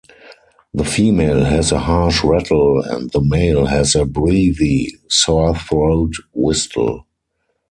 [0.73, 7.05] The female has a harsh rattle and the male has a breathy, sore-throat whistle.